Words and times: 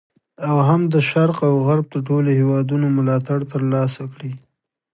او 0.47 0.55
هم 0.67 0.81
د 0.93 0.95
شرق 1.09 1.37
او 1.49 1.55
غرب 1.65 1.85
د 1.91 1.97
ټولو 2.07 2.29
هیوادونو 2.39 2.87
ملاتړ 2.97 3.39
تر 3.51 3.61
لاسه 3.73 4.01
کړ. 4.13 4.19